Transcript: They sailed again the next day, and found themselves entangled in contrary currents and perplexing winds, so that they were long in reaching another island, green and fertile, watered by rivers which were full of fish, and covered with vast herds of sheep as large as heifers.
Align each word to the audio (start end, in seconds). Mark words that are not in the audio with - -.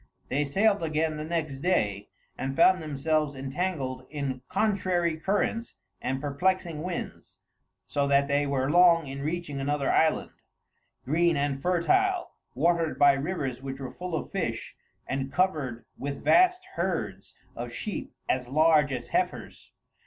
They 0.29 0.45
sailed 0.45 0.81
again 0.81 1.17
the 1.17 1.23
next 1.23 1.57
day, 1.59 2.09
and 2.35 2.55
found 2.55 2.81
themselves 2.81 3.35
entangled 3.35 4.07
in 4.09 4.41
contrary 4.49 5.15
currents 5.17 5.75
and 6.01 6.19
perplexing 6.19 6.81
winds, 6.81 7.37
so 7.85 8.07
that 8.07 8.27
they 8.27 8.47
were 8.47 8.67
long 8.71 9.05
in 9.05 9.21
reaching 9.21 9.59
another 9.61 9.91
island, 9.91 10.31
green 11.05 11.37
and 11.37 11.61
fertile, 11.61 12.31
watered 12.55 12.97
by 12.97 13.13
rivers 13.13 13.61
which 13.61 13.79
were 13.79 13.93
full 13.93 14.15
of 14.15 14.31
fish, 14.31 14.75
and 15.05 15.31
covered 15.31 15.85
with 15.99 16.23
vast 16.23 16.65
herds 16.73 17.35
of 17.55 17.71
sheep 17.71 18.11
as 18.27 18.49
large 18.49 18.91
as 18.91 19.09
heifers. 19.09 19.71